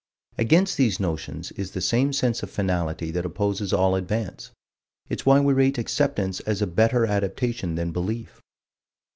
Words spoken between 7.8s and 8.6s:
belief.